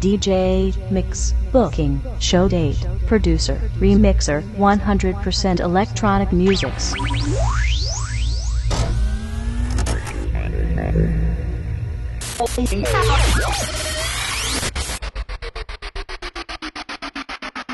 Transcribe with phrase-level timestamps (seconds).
[0.00, 6.94] DJ, mix, booking, show date, producer, remixer, 100% electronic musics.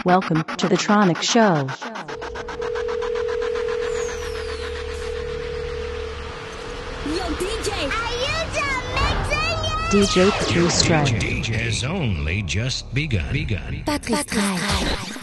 [0.05, 1.96] Welcome to the Tronic Show.
[9.91, 11.07] DJ Patrice Strike.
[11.21, 13.33] DJ has only just begun.
[13.33, 13.84] begun.
[13.87, 15.16] Patrice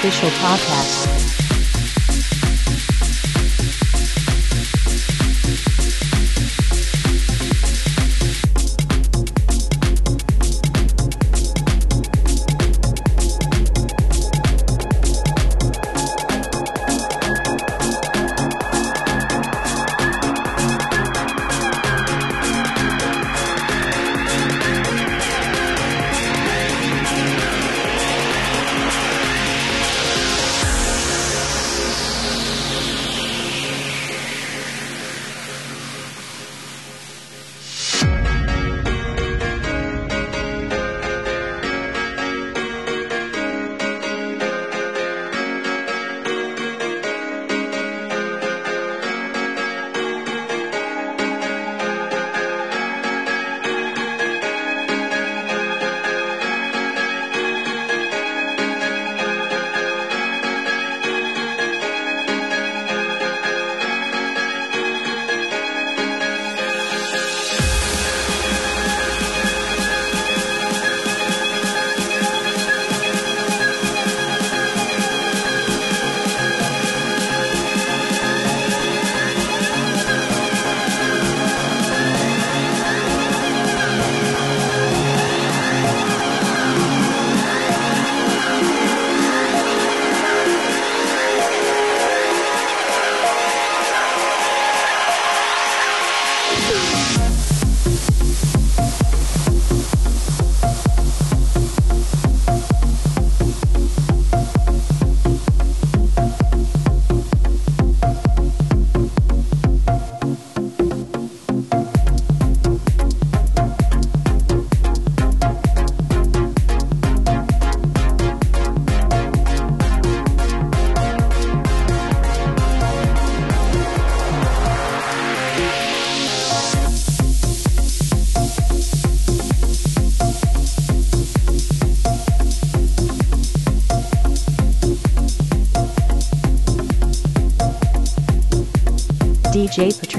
[0.00, 1.19] official podcast.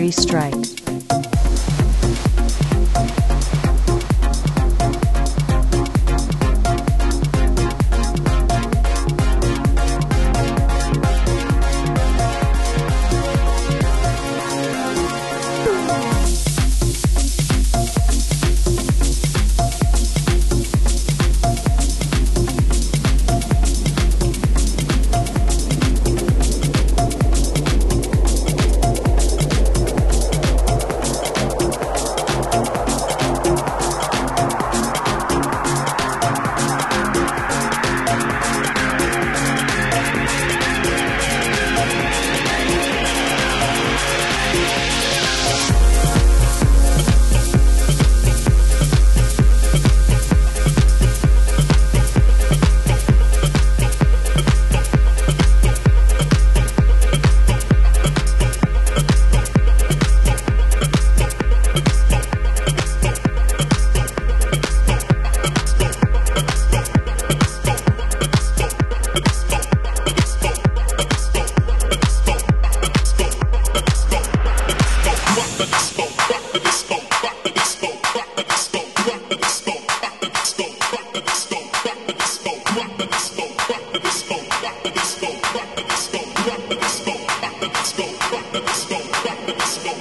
[0.01, 0.80] DJ Patrice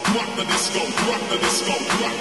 [0.09, 0.81] rock the disco,
[1.11, 2.20] rock the disco, rock the disco.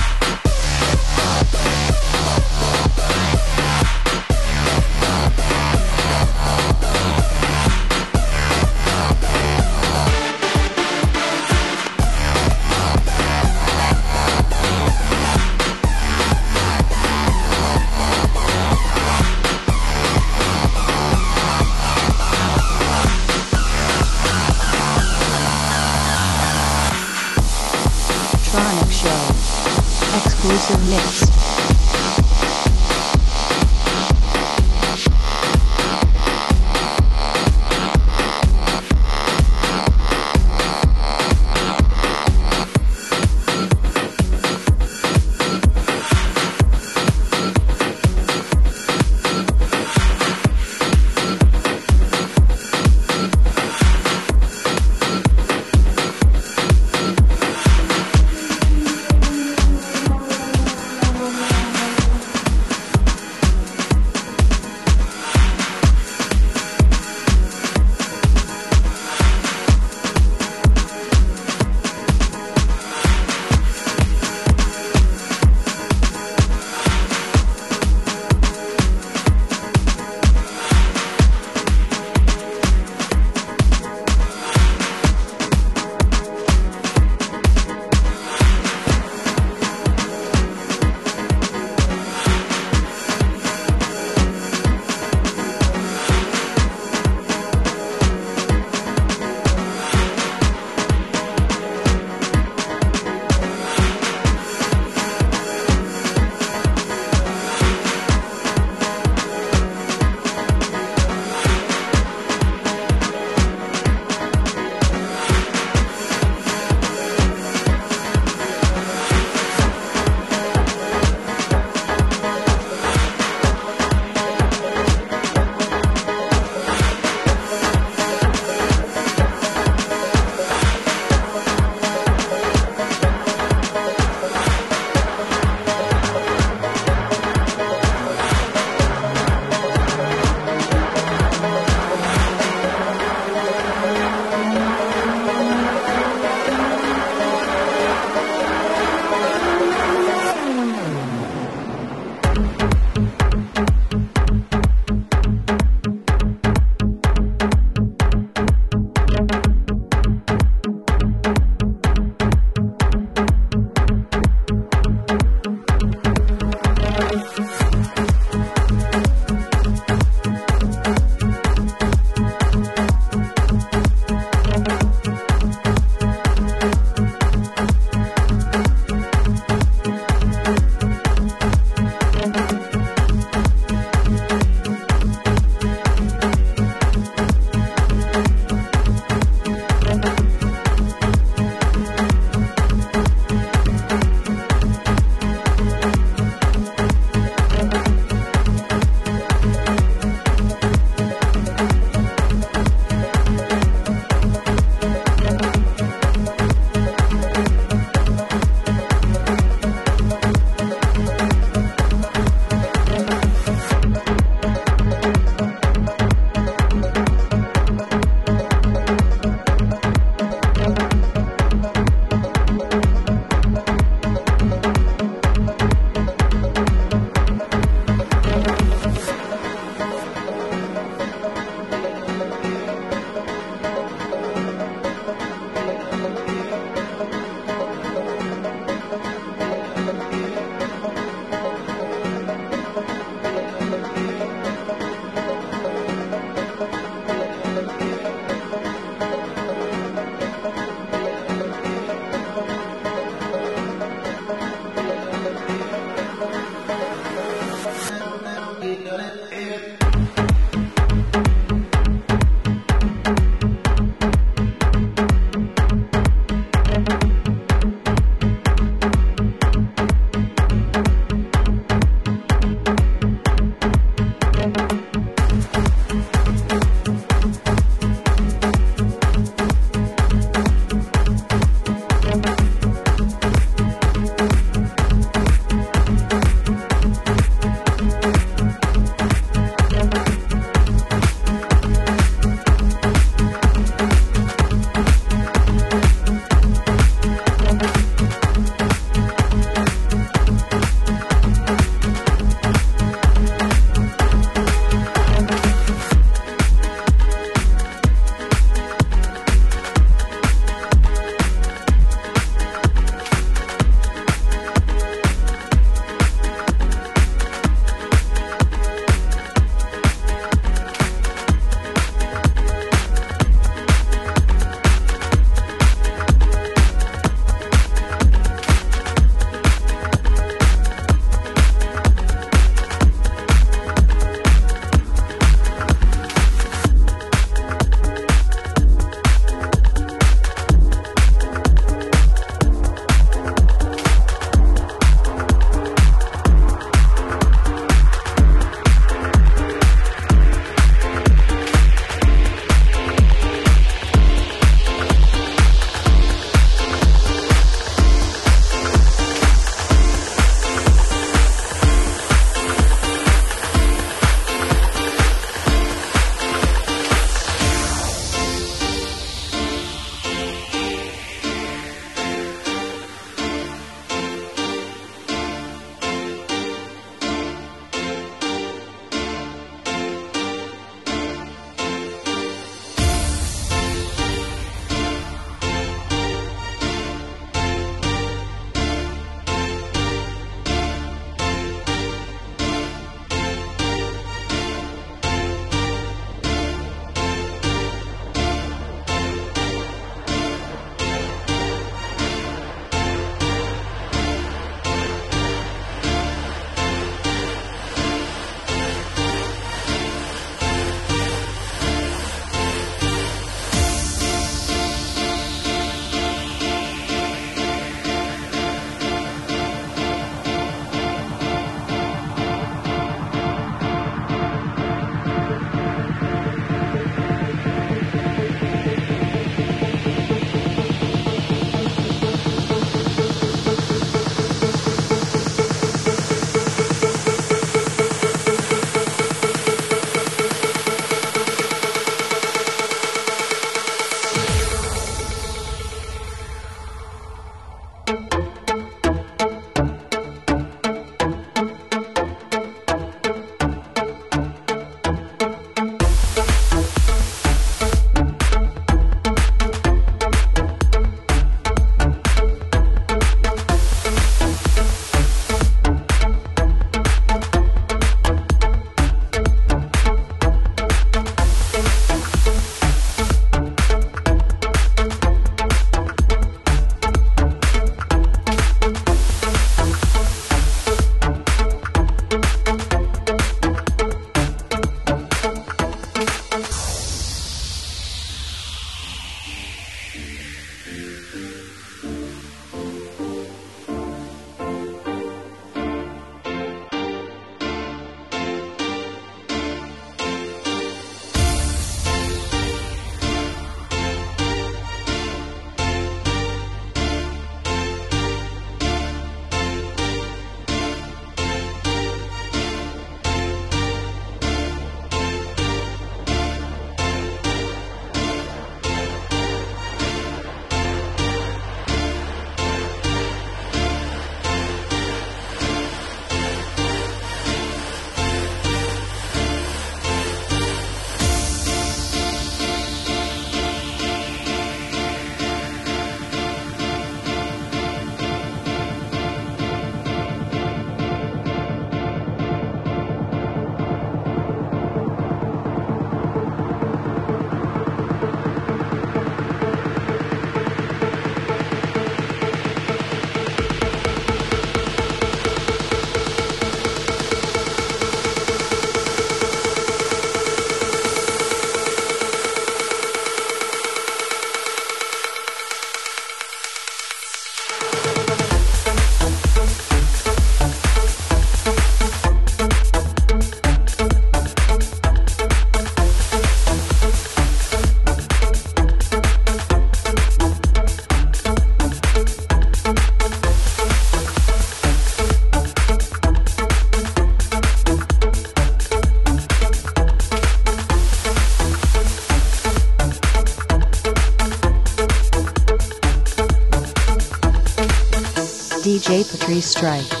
[599.41, 600.00] Strike.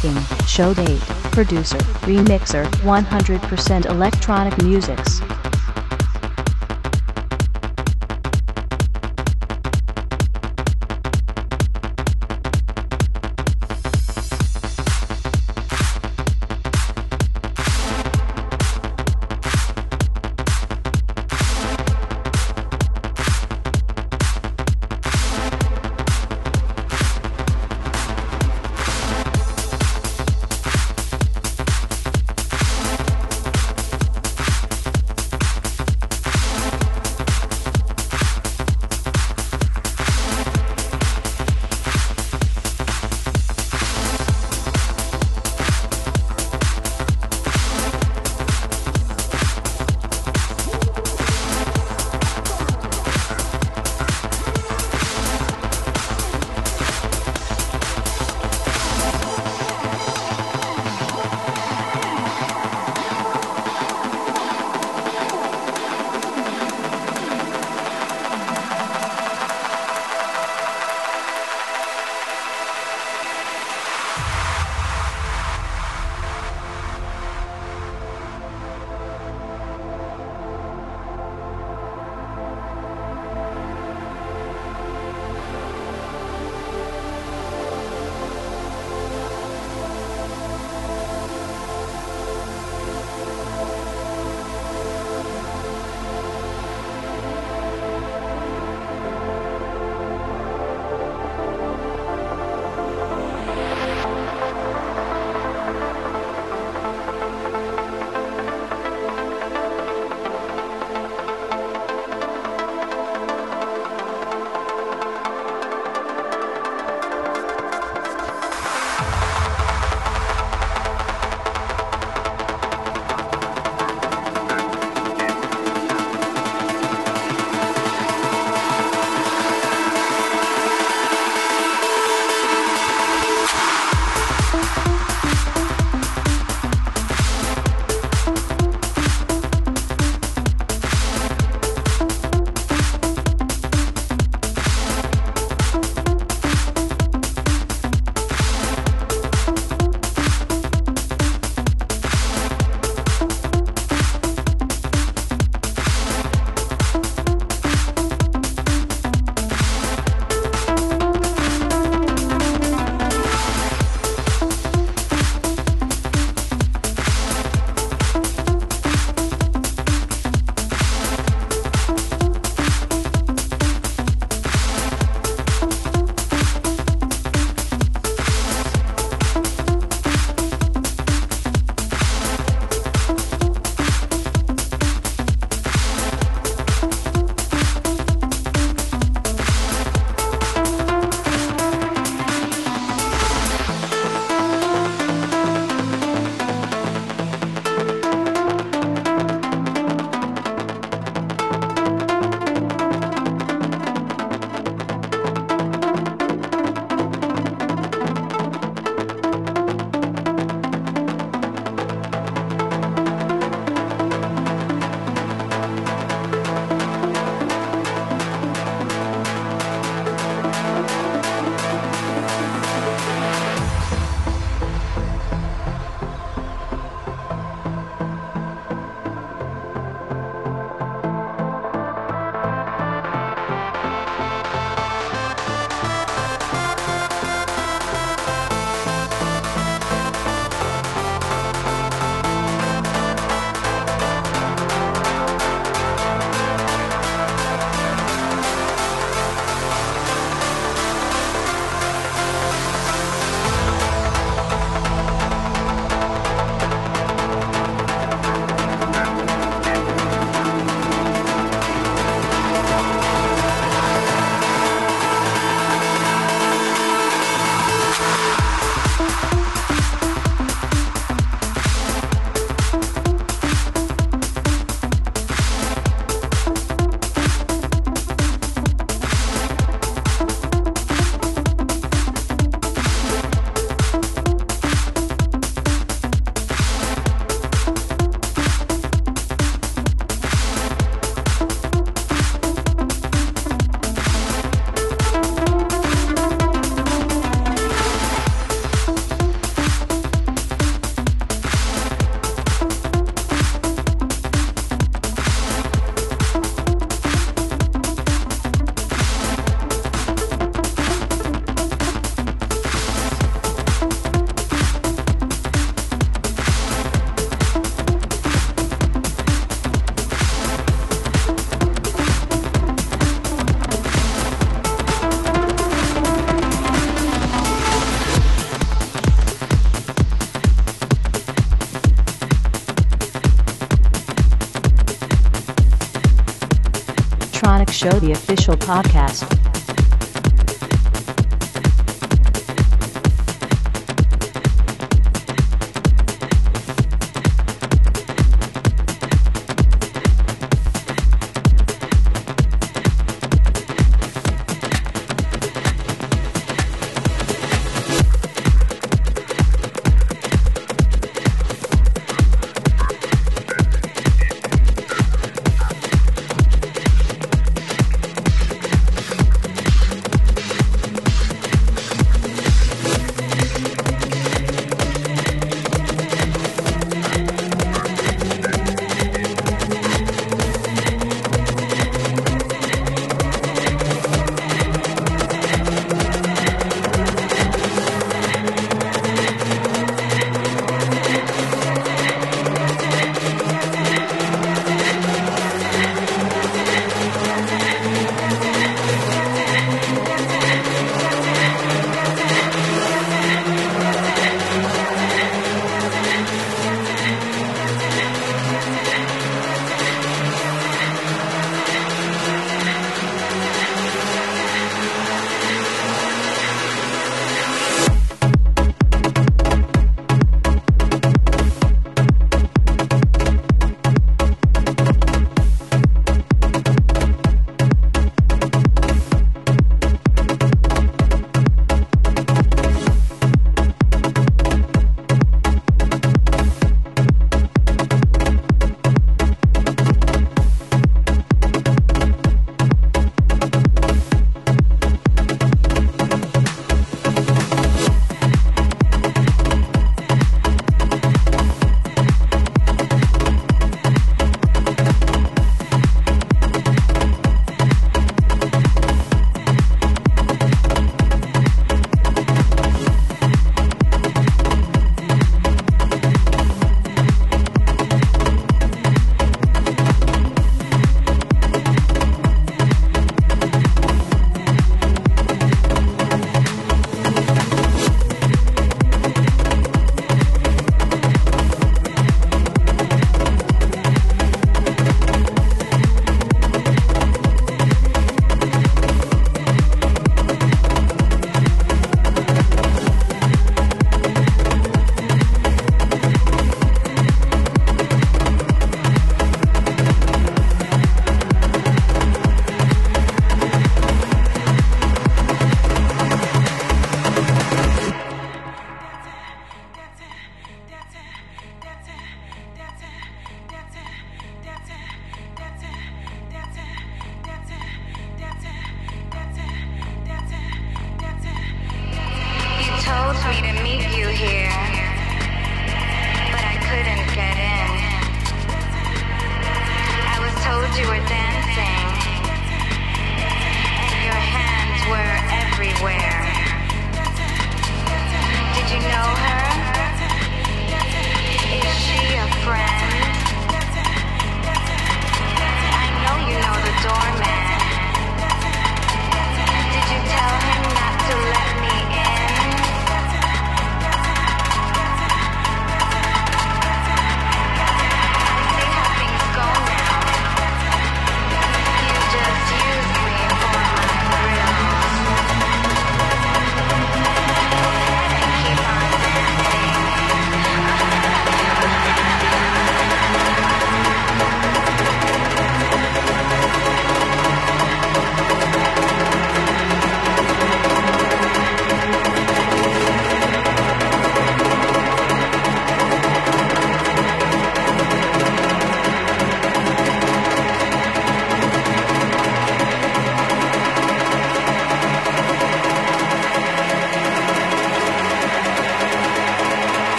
[0.00, 1.00] Booking Show Date
[1.32, 5.20] Producer Remixer 100% Electronic Musics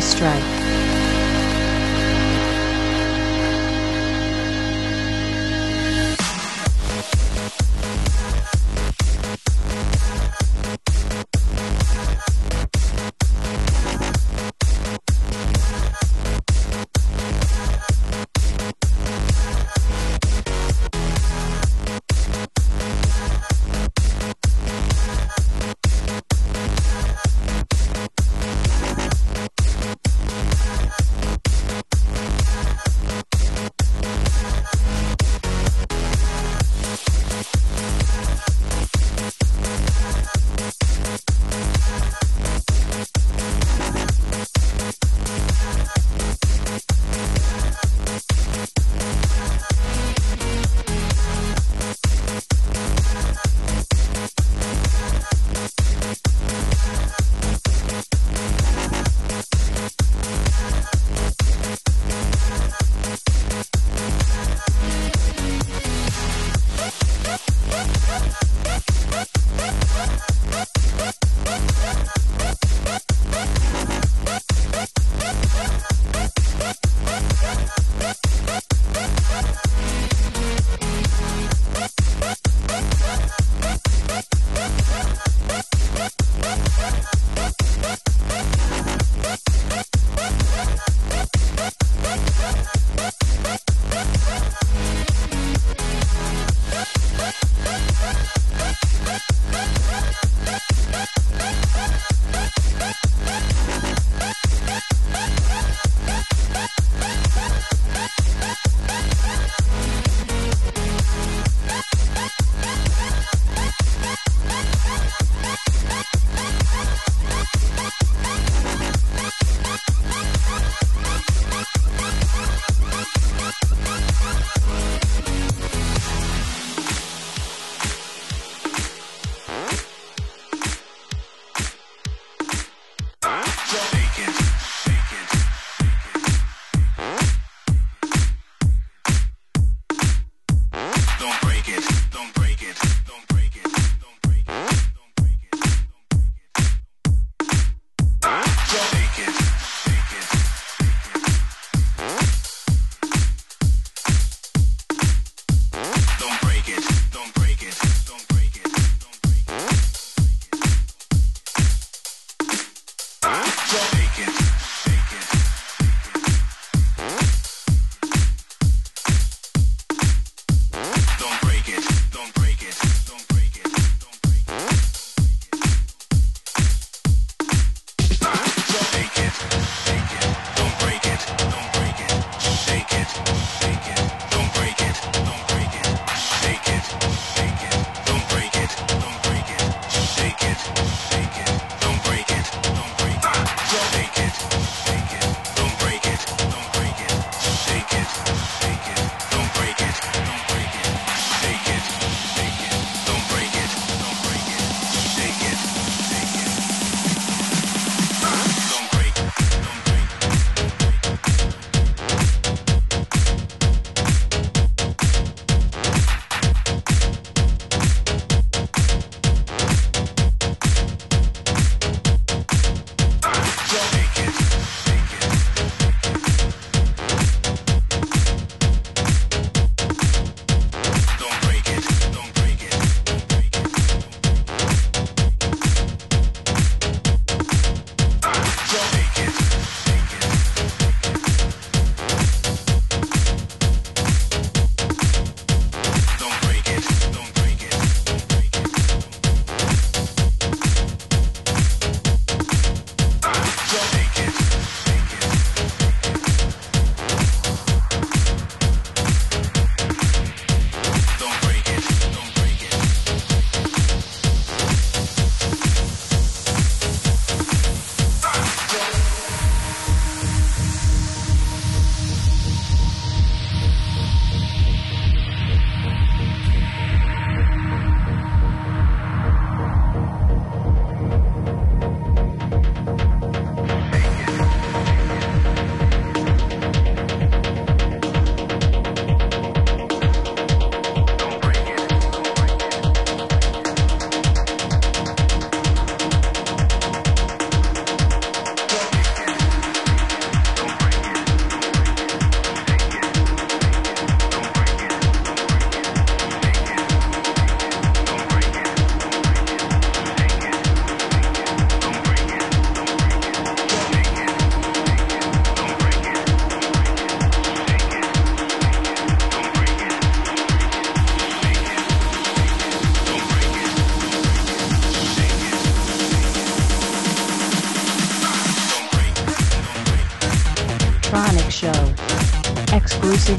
[0.00, 0.49] DJ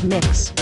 [0.03, 0.60] mix.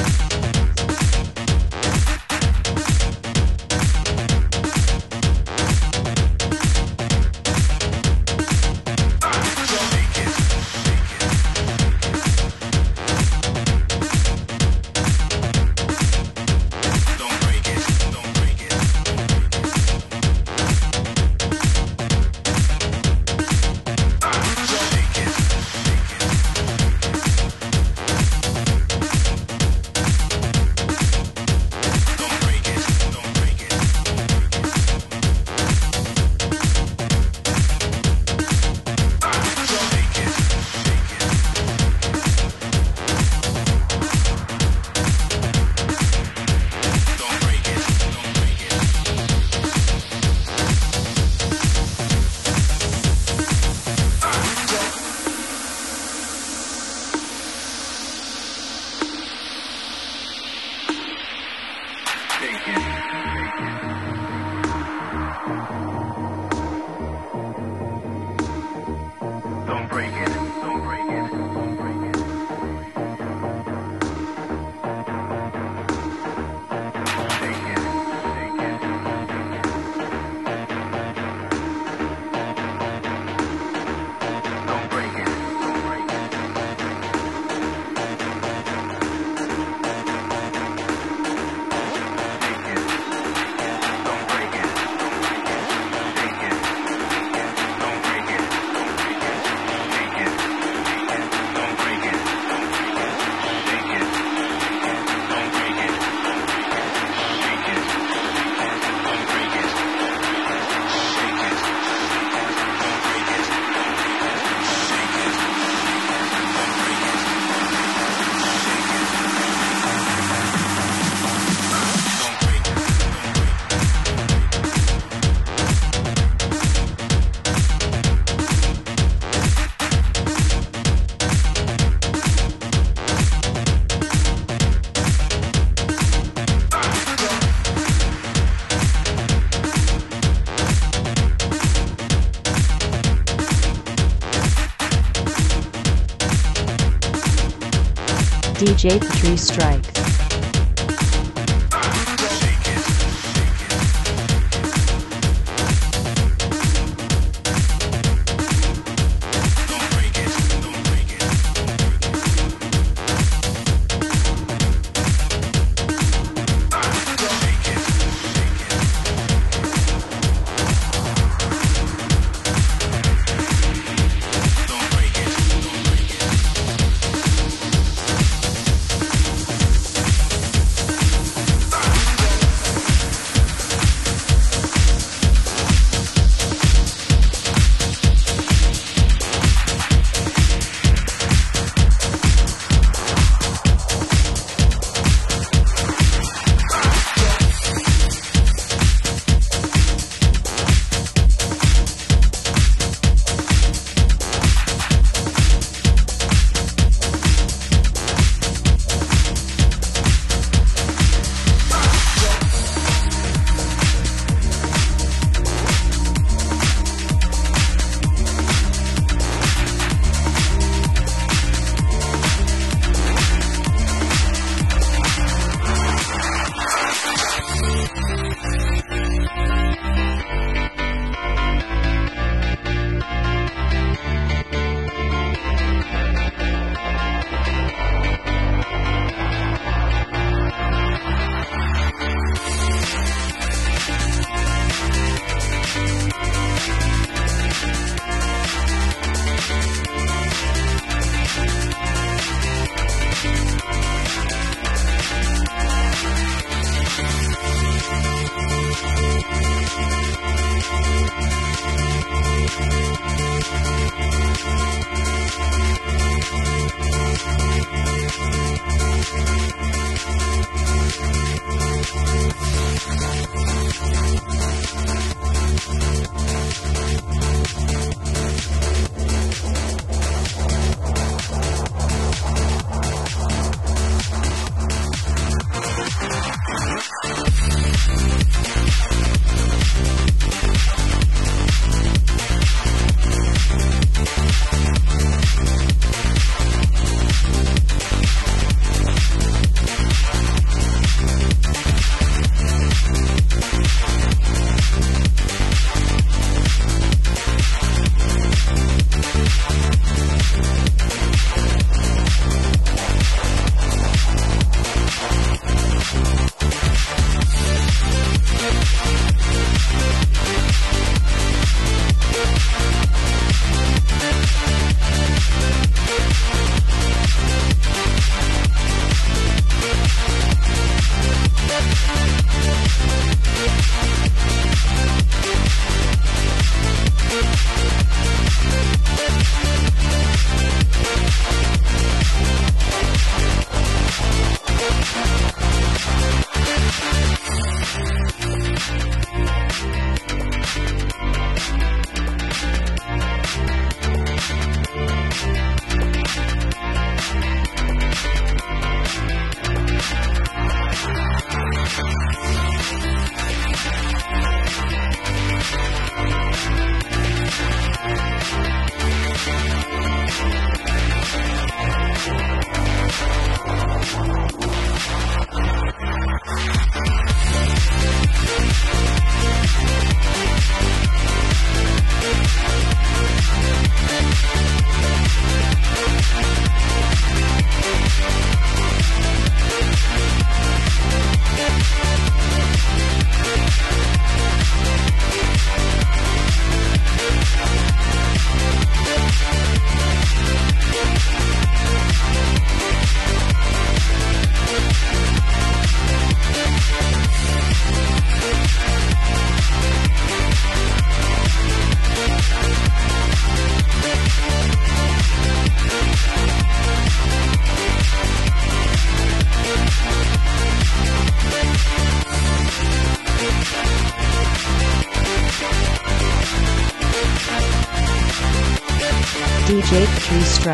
[148.80, 149.99] DJ Patrice Strike.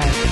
[0.01, 0.24] Tree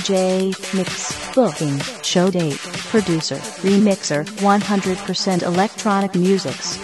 [0.00, 2.56] DJ Mix Booking Show Date
[2.88, 6.78] Producer Remixer 100% Electronic Musics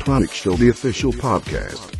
[0.00, 1.93] Tonic Show, the official podcast.